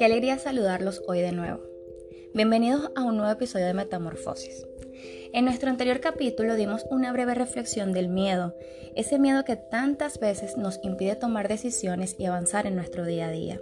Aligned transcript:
Qué 0.00 0.06
alegría 0.06 0.38
saludarlos 0.38 1.02
hoy 1.08 1.20
de 1.20 1.30
nuevo. 1.30 1.60
Bienvenidos 2.32 2.90
a 2.94 3.02
un 3.02 3.18
nuevo 3.18 3.30
episodio 3.30 3.66
de 3.66 3.74
Metamorfosis. 3.74 4.66
En 5.34 5.44
nuestro 5.44 5.68
anterior 5.68 6.00
capítulo 6.00 6.54
dimos 6.54 6.86
una 6.90 7.12
breve 7.12 7.34
reflexión 7.34 7.92
del 7.92 8.08
miedo, 8.08 8.56
ese 8.96 9.18
miedo 9.18 9.44
que 9.44 9.56
tantas 9.56 10.18
veces 10.18 10.56
nos 10.56 10.80
impide 10.82 11.16
tomar 11.16 11.48
decisiones 11.48 12.16
y 12.18 12.24
avanzar 12.24 12.66
en 12.66 12.76
nuestro 12.76 13.04
día 13.04 13.26
a 13.26 13.30
día. 13.30 13.60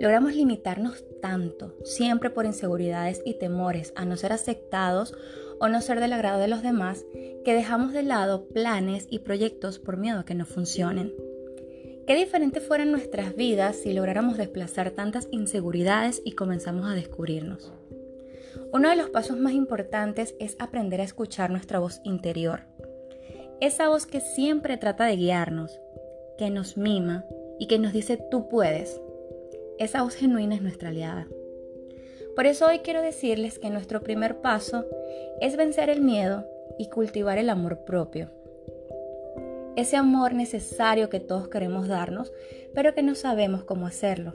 Logramos 0.00 0.34
limitarnos 0.34 1.04
tanto, 1.22 1.76
siempre 1.84 2.30
por 2.30 2.46
inseguridades 2.46 3.22
y 3.24 3.34
temores 3.34 3.92
a 3.94 4.04
no 4.04 4.16
ser 4.16 4.32
aceptados 4.32 5.14
o 5.60 5.68
no 5.68 5.80
ser 5.82 6.00
del 6.00 6.14
agrado 6.14 6.40
de 6.40 6.48
los 6.48 6.64
demás, 6.64 7.06
que 7.44 7.54
dejamos 7.54 7.92
de 7.92 8.02
lado 8.02 8.48
planes 8.48 9.06
y 9.08 9.20
proyectos 9.20 9.78
por 9.78 9.98
miedo 9.98 10.18
a 10.18 10.24
que 10.24 10.34
no 10.34 10.46
funcionen. 10.46 11.14
Qué 12.06 12.16
diferentes 12.16 12.62
fueran 12.62 12.90
nuestras 12.90 13.34
vidas 13.34 13.76
si 13.76 13.94
lográramos 13.94 14.36
desplazar 14.36 14.90
tantas 14.90 15.26
inseguridades 15.30 16.20
y 16.22 16.32
comenzamos 16.32 16.84
a 16.86 16.94
descubrirnos. 16.94 17.72
Uno 18.74 18.90
de 18.90 18.96
los 18.96 19.08
pasos 19.08 19.38
más 19.38 19.54
importantes 19.54 20.34
es 20.38 20.54
aprender 20.58 21.00
a 21.00 21.04
escuchar 21.04 21.50
nuestra 21.50 21.78
voz 21.78 22.02
interior. 22.04 22.60
Esa 23.62 23.88
voz 23.88 24.04
que 24.04 24.20
siempre 24.20 24.76
trata 24.76 25.06
de 25.06 25.16
guiarnos, 25.16 25.80
que 26.36 26.50
nos 26.50 26.76
mima 26.76 27.24
y 27.58 27.68
que 27.68 27.78
nos 27.78 27.94
dice 27.94 28.18
tú 28.30 28.48
puedes. 28.50 29.00
Esa 29.78 30.02
voz 30.02 30.14
genuina 30.14 30.56
es 30.56 30.60
nuestra 30.60 30.90
aliada. 30.90 31.26
Por 32.36 32.44
eso 32.44 32.66
hoy 32.66 32.80
quiero 32.80 33.00
decirles 33.00 33.58
que 33.58 33.70
nuestro 33.70 34.02
primer 34.02 34.42
paso 34.42 34.84
es 35.40 35.56
vencer 35.56 35.88
el 35.88 36.02
miedo 36.02 36.46
y 36.78 36.90
cultivar 36.90 37.38
el 37.38 37.48
amor 37.48 37.86
propio 37.86 38.30
ese 39.76 39.96
amor 39.96 40.34
necesario 40.34 41.10
que 41.10 41.20
todos 41.20 41.48
queremos 41.48 41.88
darnos, 41.88 42.32
pero 42.74 42.94
que 42.94 43.02
no 43.02 43.14
sabemos 43.14 43.64
cómo 43.64 43.86
hacerlo, 43.86 44.34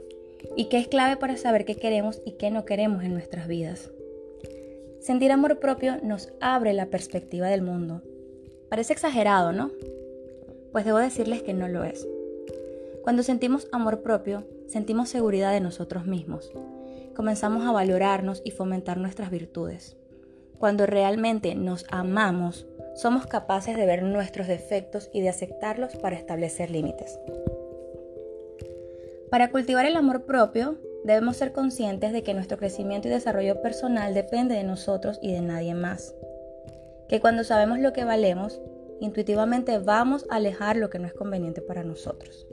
y 0.56 0.66
que 0.66 0.78
es 0.78 0.88
clave 0.88 1.18
para 1.18 1.38
saber 1.38 1.66
qué 1.66 1.76
queremos 1.76 2.22
y 2.26 2.34
qué 2.34 2.52
no 2.52 2.66
queremos 2.66 3.04
en 3.04 3.14
nuestras 3.14 3.48
vidas. 3.48 3.92
Sentir 5.00 5.32
amor 5.32 5.60
propio 5.60 5.98
nos 6.04 6.34
abre 6.42 6.74
la 6.74 6.88
perspectiva 6.88 7.48
del 7.48 7.62
mundo. 7.62 8.02
Parece 8.70 8.94
exagerado, 8.94 9.54
¿no? 9.54 9.72
Pues 10.72 10.86
debo 10.86 10.98
decirles 10.98 11.42
que 11.42 11.54
no 11.54 11.68
lo 11.68 11.84
es. 11.84 12.08
Cuando 13.04 13.24
sentimos 13.24 13.68
amor 13.72 14.02
propio, 14.02 14.44
sentimos 14.68 15.10
seguridad 15.10 15.54
de 15.54 15.62
nosotros 15.62 16.06
mismos. 16.06 16.52
Comenzamos 17.16 17.66
a 17.66 17.72
valorarnos 17.72 18.42
y 18.44 18.52
fomentar 18.52 18.98
nuestras 18.98 19.32
virtudes. 19.32 19.98
Cuando 20.60 20.86
realmente 20.86 21.56
nos 21.56 21.86
amamos, 21.90 22.68
somos 23.00 23.28
capaces 23.28 23.78
de 23.78 23.86
ver 23.86 24.04
nuestros 24.04 24.48
defectos 24.48 25.10
y 25.14 25.22
de 25.22 25.30
aceptarlos 25.30 25.96
para 25.96 26.18
establecer 26.18 26.70
límites. 26.70 27.18
Para 29.32 29.52
cultivar 29.52 29.86
el 29.86 29.96
amor 29.96 30.26
propio, 30.26 30.78
debemos 31.06 31.38
ser 31.38 31.54
conscientes 31.54 32.12
de 32.12 32.24
que 32.24 32.34
nuestro 32.34 32.58
crecimiento 32.58 33.08
y 33.08 33.12
desarrollo 33.12 33.62
personal 33.62 34.14
depende 34.14 34.56
de 34.56 34.64
nosotros 34.64 35.18
y 35.22 35.32
de 35.32 35.42
nadie 35.42 35.76
más. 35.76 36.14
Que 37.08 37.22
cuando 37.22 37.46
sabemos 37.46 37.80
lo 37.80 37.94
que 37.94 38.04
valemos, 38.04 38.62
intuitivamente 39.00 39.78
vamos 39.78 40.26
a 40.30 40.36
alejar 40.36 40.76
lo 40.76 40.90
que 40.90 41.00
no 41.00 41.08
es 41.08 41.14
conveniente 41.14 41.62
para 41.62 41.84
nosotros. 41.84 42.48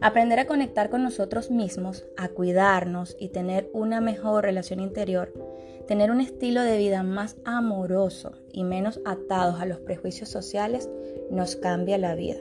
Aprender 0.00 0.38
a 0.38 0.46
conectar 0.46 0.90
con 0.90 1.02
nosotros 1.02 1.50
mismos, 1.50 2.04
a 2.16 2.28
cuidarnos 2.28 3.16
y 3.18 3.30
tener 3.30 3.68
una 3.72 4.00
mejor 4.00 4.44
relación 4.44 4.80
interior 4.80 5.32
Tener 5.88 6.10
un 6.10 6.20
estilo 6.20 6.60
de 6.60 6.76
vida 6.76 7.02
más 7.02 7.36
amoroso 7.46 8.32
y 8.52 8.62
menos 8.62 9.00
atados 9.06 9.58
a 9.58 9.64
los 9.64 9.78
prejuicios 9.78 10.28
sociales 10.28 10.86
nos 11.30 11.56
cambia 11.56 11.96
la 11.96 12.14
vida. 12.14 12.36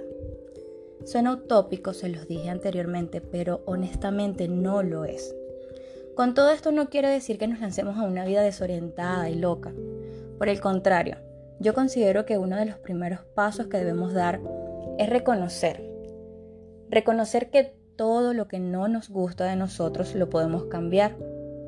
Suena 1.05 1.31
utópico, 1.31 1.93
se 1.93 2.09
los 2.09 2.27
dije 2.27 2.49
anteriormente, 2.49 3.21
pero 3.21 3.61
honestamente 3.63 4.49
no 4.49 4.83
lo 4.83 5.05
es. 5.05 5.33
Con 6.13 6.33
todo 6.33 6.49
esto 6.49 6.73
no 6.73 6.89
quiero 6.89 7.07
decir 7.07 7.37
que 7.37 7.47
nos 7.47 7.61
lancemos 7.61 7.97
a 7.97 8.03
una 8.03 8.25
vida 8.25 8.41
desorientada 8.41 9.29
y 9.29 9.35
loca. 9.35 9.73
Por 10.37 10.49
el 10.49 10.59
contrario, 10.59 11.15
yo 11.61 11.73
considero 11.73 12.25
que 12.25 12.37
uno 12.37 12.57
de 12.57 12.65
los 12.65 12.77
primeros 12.79 13.21
pasos 13.33 13.67
que 13.67 13.77
debemos 13.77 14.13
dar 14.13 14.41
es 14.97 15.09
reconocer. 15.09 15.96
Reconocer 16.89 17.49
que 17.49 17.75
todo 17.95 18.33
lo 18.33 18.47
que 18.47 18.59
no 18.59 18.87
nos 18.87 19.09
gusta 19.09 19.45
de 19.45 19.55
nosotros 19.55 20.15
lo 20.15 20.29
podemos 20.29 20.65
cambiar 20.65 21.15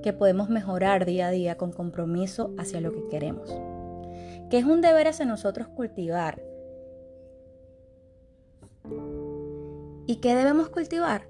que 0.01 0.13
podemos 0.13 0.49
mejorar 0.49 1.05
día 1.05 1.27
a 1.27 1.31
día 1.31 1.57
con 1.57 1.71
compromiso 1.71 2.53
hacia 2.57 2.81
lo 2.81 2.91
que 2.91 3.07
queremos. 3.07 3.49
Que 4.49 4.57
es 4.57 4.65
un 4.65 4.81
deber 4.81 5.07
hacia 5.07 5.25
nosotros 5.25 5.67
cultivar. 5.67 6.41
¿Y 10.07 10.15
qué 10.17 10.35
debemos 10.35 10.69
cultivar? 10.69 11.27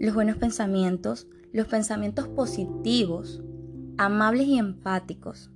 Los 0.00 0.14
buenos 0.14 0.36
pensamientos, 0.36 1.28
los 1.52 1.68
pensamientos 1.68 2.28
positivos, 2.28 3.42
amables 3.98 4.46
y 4.46 4.58
empáticos. 4.58 5.50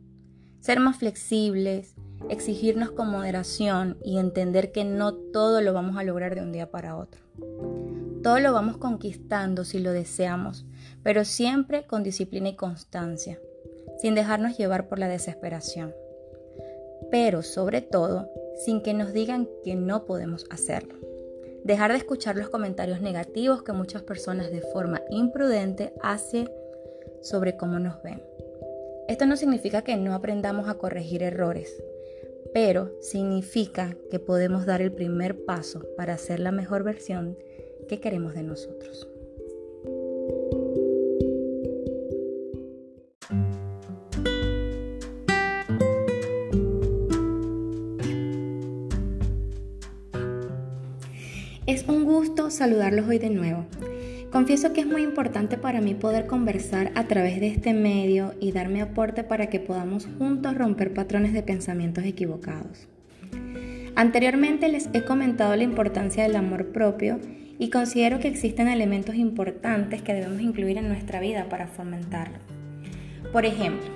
Ser 0.61 0.79
más 0.79 0.99
flexibles, 0.99 1.95
exigirnos 2.29 2.91
con 2.91 3.11
moderación 3.11 3.97
y 4.05 4.19
entender 4.19 4.73
que 4.73 4.85
no 4.85 5.15
todo 5.15 5.61
lo 5.61 5.73
vamos 5.73 5.97
a 5.97 6.05
lograr 6.05 6.35
de 6.35 6.43
un 6.43 6.53
día 6.53 6.71
para 6.71 6.97
otro. 6.97 7.21
Todo 8.23 8.39
lo 8.41 8.53
vamos 8.53 8.77
conquistando 8.77 9.65
si 9.65 9.79
lo 9.79 9.93
deseamos, 9.93 10.67
pero 11.03 11.25
siempre 11.25 11.87
con 11.87 12.03
disciplina 12.03 12.51
y 12.51 12.57
constancia, 12.57 13.41
sin 13.99 14.15
dejarnos 14.15 14.59
llevar 14.59 14.89
por 14.89 14.99
la 14.99 15.09
desesperación. 15.09 15.95
Pero 17.11 17.43
sobre 17.43 17.81
todo, 17.81 18.29
sin 18.65 18.83
que 18.83 18.93
nos 18.93 19.13
digan 19.13 19.49
que 19.65 19.75
no 19.75 20.05
podemos 20.05 20.45
hacerlo. 20.51 20.97
Dejar 21.65 21.93
de 21.93 21.99
escuchar 21.99 22.37
los 22.37 22.51
comentarios 22.51 23.01
negativos 23.01 23.63
que 23.63 23.73
muchas 23.73 24.03
personas 24.03 24.51
de 24.51 24.61
forma 24.61 25.03
imprudente 25.11 25.93
hacen 26.03 26.51
sobre 27.23 27.57
cómo 27.57 27.79
nos 27.79 28.03
ven. 28.03 28.23
Esto 29.09 29.27
no 29.27 29.37
significa 29.37 29.83
que 29.83 29.97
no 29.97 30.15
aprendamos 30.15 30.69
a 30.69 30.75
corregir 30.75 31.23
errores, 31.23 31.83
pero 32.53 32.91
significa 33.01 33.97
que 34.11 34.19
podemos 34.19 34.67
dar 34.67 34.83
el 34.83 34.93
primer 34.93 35.45
paso 35.45 35.83
para 35.97 36.19
ser 36.19 36.41
la 36.41 36.53
mejor 36.53 36.83
versión 36.83 37.37
que 37.89 38.01
queremos 38.01 38.35
de 38.35 38.43
nosotros. 38.43 39.09
Es 51.67 51.87
un 51.87 52.05
gusto 52.05 52.51
saludarlos 52.51 53.07
hoy 53.09 53.19
de 53.19 53.31
nuevo. 53.31 53.65
Confieso 54.31 54.73
que 54.73 54.83
es 54.83 54.87
muy 54.87 55.03
importante 55.03 55.59
para 55.59 55.81
mí 55.81 55.95
poder 55.95 56.29
conversar 56.29 56.93
a 56.95 57.09
través 57.09 57.41
de 57.41 57.49
este 57.49 57.75
medio 57.75 58.33
y 58.41 58.53
darme 58.53 58.81
aporte 58.81 59.25
para 59.25 59.49
que 59.49 59.59
podamos 59.59 60.07
juntos 60.19 60.57
romper 60.57 60.95
patrones 60.95 61.33
de 61.33 61.43
pensamientos 61.43 62.05
equivocados. 62.05 62.87
Anteriormente 63.97 64.69
les 64.69 64.89
he 64.93 65.03
comentado 65.03 65.57
la 65.57 65.65
importancia 65.65 66.23
del 66.23 66.37
amor 66.37 66.67
propio 66.69 67.19
y 67.59 67.71
considero 67.71 68.21
que 68.21 68.29
existen 68.29 68.69
elementos 68.69 69.17
importantes 69.17 70.01
que 70.01 70.15
debemos 70.15 70.41
incluir 70.41 70.79
en 70.79 70.89
nuestra 70.89 71.19
vida 71.19 71.49
para 71.49 71.67
fomentarlo. 71.67 72.39
Por 73.33 73.45
ejemplo, 73.45 73.89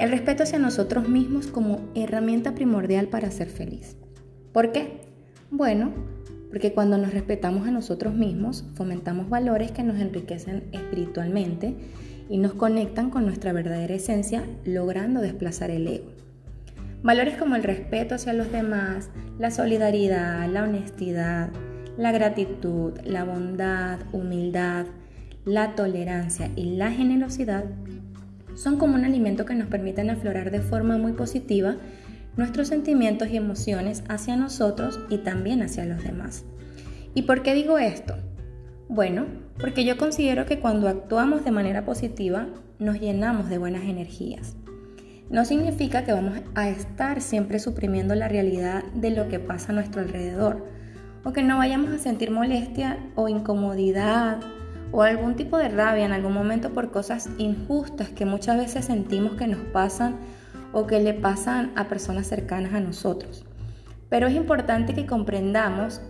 el 0.00 0.10
respeto 0.10 0.44
hacia 0.44 0.58
nosotros 0.58 1.10
mismos 1.10 1.48
como 1.48 1.80
herramienta 1.94 2.54
primordial 2.54 3.08
para 3.08 3.30
ser 3.30 3.50
feliz. 3.50 3.96
¿Por 4.52 4.72
qué? 4.72 5.02
Bueno, 5.50 5.92
porque 6.54 6.72
cuando 6.72 6.98
nos 6.98 7.12
respetamos 7.12 7.66
a 7.66 7.72
nosotros 7.72 8.14
mismos, 8.14 8.64
fomentamos 8.76 9.28
valores 9.28 9.72
que 9.72 9.82
nos 9.82 9.98
enriquecen 9.98 10.62
espiritualmente 10.70 11.74
y 12.30 12.38
nos 12.38 12.52
conectan 12.54 13.10
con 13.10 13.26
nuestra 13.26 13.52
verdadera 13.52 13.92
esencia, 13.92 14.44
logrando 14.64 15.20
desplazar 15.20 15.72
el 15.72 15.88
ego. 15.88 16.12
Valores 17.02 17.36
como 17.38 17.56
el 17.56 17.64
respeto 17.64 18.14
hacia 18.14 18.34
los 18.34 18.52
demás, 18.52 19.10
la 19.36 19.50
solidaridad, 19.50 20.48
la 20.48 20.62
honestidad, 20.62 21.50
la 21.98 22.12
gratitud, 22.12 22.92
la 23.02 23.24
bondad, 23.24 23.98
humildad, 24.12 24.86
la 25.44 25.74
tolerancia 25.74 26.52
y 26.54 26.76
la 26.76 26.92
generosidad 26.92 27.64
son 28.54 28.78
como 28.78 28.94
un 28.94 29.04
alimento 29.04 29.44
que 29.44 29.56
nos 29.56 29.66
permiten 29.66 30.08
aflorar 30.08 30.52
de 30.52 30.60
forma 30.60 30.98
muy 30.98 31.14
positiva 31.14 31.78
nuestros 32.36 32.68
sentimientos 32.68 33.28
y 33.28 33.36
emociones 33.36 34.02
hacia 34.08 34.36
nosotros 34.36 35.00
y 35.08 35.18
también 35.18 35.62
hacia 35.62 35.84
los 35.84 36.02
demás. 36.02 36.44
¿Y 37.14 37.22
por 37.22 37.42
qué 37.42 37.54
digo 37.54 37.78
esto? 37.78 38.16
Bueno, 38.88 39.26
porque 39.58 39.84
yo 39.84 39.96
considero 39.96 40.46
que 40.46 40.58
cuando 40.58 40.88
actuamos 40.88 41.44
de 41.44 41.50
manera 41.50 41.84
positiva 41.84 42.48
nos 42.78 43.00
llenamos 43.00 43.48
de 43.48 43.58
buenas 43.58 43.84
energías. 43.84 44.56
No 45.30 45.44
significa 45.44 46.04
que 46.04 46.12
vamos 46.12 46.40
a 46.54 46.68
estar 46.68 47.20
siempre 47.20 47.58
suprimiendo 47.58 48.14
la 48.14 48.28
realidad 48.28 48.84
de 48.94 49.10
lo 49.10 49.28
que 49.28 49.38
pasa 49.38 49.72
a 49.72 49.74
nuestro 49.74 50.02
alrededor, 50.02 50.66
o 51.24 51.32
que 51.32 51.42
no 51.42 51.56
vayamos 51.56 51.90
a 51.92 51.98
sentir 51.98 52.30
molestia 52.30 52.98
o 53.14 53.28
incomodidad 53.28 54.40
o 54.92 55.02
algún 55.02 55.34
tipo 55.34 55.56
de 55.56 55.70
rabia 55.70 56.04
en 56.04 56.12
algún 56.12 56.34
momento 56.34 56.70
por 56.70 56.90
cosas 56.90 57.28
injustas 57.38 58.10
que 58.10 58.26
muchas 58.26 58.58
veces 58.58 58.84
sentimos 58.84 59.32
que 59.32 59.46
nos 59.46 59.60
pasan 59.72 60.16
o 60.74 60.86
que 60.86 61.00
le 61.00 61.14
pasan 61.14 61.72
a 61.76 61.88
personas 61.88 62.26
cercanas 62.26 62.74
a 62.74 62.80
nosotros. 62.80 63.44
Pero 64.08 64.26
es 64.26 64.34
importante 64.34 64.94
que 64.94 65.06
comprendamos 65.06 66.00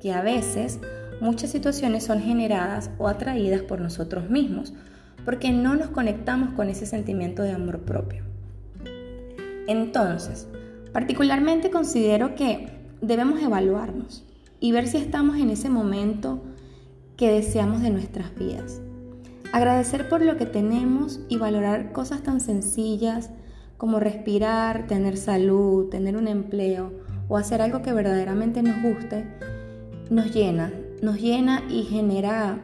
que 0.00 0.12
a 0.12 0.22
veces 0.22 0.80
muchas 1.20 1.50
situaciones 1.50 2.04
son 2.04 2.20
generadas 2.20 2.90
o 2.98 3.08
atraídas 3.08 3.62
por 3.62 3.80
nosotros 3.80 4.28
mismos, 4.28 4.74
porque 5.24 5.52
no 5.52 5.74
nos 5.76 5.88
conectamos 5.88 6.50
con 6.54 6.68
ese 6.68 6.86
sentimiento 6.86 7.42
de 7.42 7.52
amor 7.52 7.80
propio. 7.80 8.24
Entonces, 9.66 10.48
particularmente 10.92 11.70
considero 11.70 12.34
que 12.34 12.68
debemos 13.00 13.42
evaluarnos 13.42 14.24
y 14.60 14.72
ver 14.72 14.86
si 14.86 14.98
estamos 14.98 15.36
en 15.38 15.50
ese 15.50 15.70
momento 15.70 16.42
que 17.16 17.30
deseamos 17.30 17.80
de 17.80 17.90
nuestras 17.90 18.34
vidas. 18.34 18.80
Agradecer 19.52 20.08
por 20.08 20.20
lo 20.22 20.36
que 20.36 20.46
tenemos 20.46 21.20
y 21.28 21.36
valorar 21.36 21.92
cosas 21.92 22.22
tan 22.22 22.40
sencillas 22.40 23.30
como 23.76 24.00
respirar, 24.00 24.86
tener 24.86 25.16
salud, 25.16 25.88
tener 25.88 26.16
un 26.16 26.28
empleo 26.28 26.92
o 27.28 27.36
hacer 27.36 27.62
algo 27.62 27.82
que 27.82 27.92
verdaderamente 27.92 28.62
nos 28.62 28.82
guste, 28.82 29.24
nos 30.10 30.34
llena, 30.34 30.72
nos 31.02 31.20
llena 31.20 31.62
y 31.70 31.82
genera, 31.82 32.60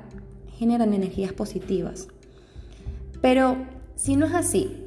generan 0.58 0.94
energías 0.94 1.32
positivas. 1.32 2.08
Pero 3.20 3.56
si 3.94 4.16
no 4.16 4.26
es 4.26 4.34
así, 4.34 4.86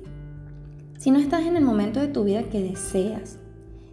si 0.97 1.11
no 1.11 1.19
estás 1.19 1.45
en 1.45 1.57
el 1.57 1.63
momento 1.63 1.99
de 1.99 2.07
tu 2.07 2.23
vida 2.23 2.43
que 2.43 2.61
deseas, 2.61 3.37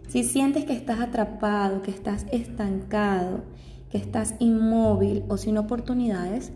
si 0.07 0.23
sientes 0.23 0.65
que 0.65 0.73
estás 0.73 0.99
atrapado, 0.99 1.81
que 1.81 1.91
estás 1.91 2.25
estancado, 2.31 3.41
que 3.89 3.97
estás 3.97 4.35
inmóvil 4.39 5.23
o 5.27 5.37
sin 5.37 5.57
oportunidades, 5.57 6.51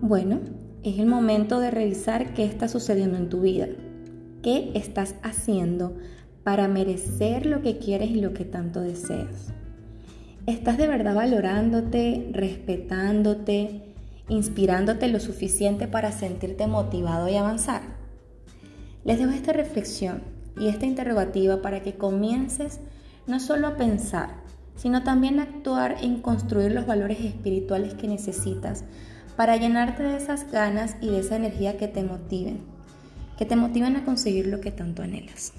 bueno, 0.00 0.40
es 0.82 0.98
el 0.98 1.06
momento 1.06 1.60
de 1.60 1.70
revisar 1.70 2.34
qué 2.34 2.44
está 2.44 2.68
sucediendo 2.68 3.16
en 3.16 3.28
tu 3.28 3.40
vida, 3.40 3.68
qué 4.44 4.70
estás 4.74 5.14
haciendo 5.22 5.96
para 6.44 6.68
merecer 6.68 7.46
lo 7.46 7.62
que 7.62 7.78
quieres 7.78 8.10
y 8.10 8.20
lo 8.20 8.34
que 8.34 8.44
tanto 8.44 8.82
deseas. 8.82 9.54
¿Estás 10.46 10.76
de 10.76 10.86
verdad 10.86 11.14
valorándote, 11.14 12.28
respetándote, 12.30 13.94
inspirándote 14.28 15.08
lo 15.08 15.18
suficiente 15.18 15.88
para 15.88 16.12
sentirte 16.12 16.66
motivado 16.66 17.26
y 17.30 17.36
avanzar? 17.36 17.80
Les 19.04 19.18
dejo 19.18 19.30
esta 19.30 19.54
reflexión 19.54 20.22
y 20.60 20.68
esta 20.68 20.84
interrogativa 20.84 21.62
para 21.62 21.82
que 21.82 21.94
comiences 21.94 22.80
no 23.26 23.40
solo 23.40 23.66
a 23.68 23.76
pensar, 23.76 24.42
sino 24.76 25.02
también 25.02 25.40
a 25.40 25.44
actuar 25.44 25.96
en 26.02 26.20
construir 26.20 26.72
los 26.72 26.86
valores 26.86 27.20
espirituales 27.20 27.94
que 27.94 28.08
necesitas 28.08 28.84
para 29.36 29.56
llenarte 29.56 30.02
de 30.02 30.18
esas 30.18 30.52
ganas 30.52 30.96
y 31.00 31.08
de 31.08 31.20
esa 31.20 31.36
energía 31.36 31.78
que 31.78 31.88
te 31.88 32.02
motiven, 32.02 32.73
que 33.38 33.44
te 33.44 33.56
motiven 33.56 33.96
a 33.96 34.04
conseguir 34.04 34.46
lo 34.46 34.60
que 34.60 34.70
tanto 34.70 35.02
anhelas. 35.02 35.52